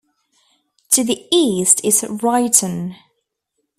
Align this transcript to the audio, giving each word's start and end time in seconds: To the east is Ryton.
To 0.93 1.03
the 1.03 1.27
east 1.31 1.79
is 1.85 2.01
Ryton. 2.01 2.95